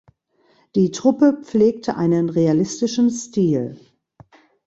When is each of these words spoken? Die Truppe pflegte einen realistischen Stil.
Die 0.73 0.89
Truppe 0.89 1.41
pflegte 1.43 1.95
einen 1.95 2.31
realistischen 2.31 3.11
Stil. 3.11 3.79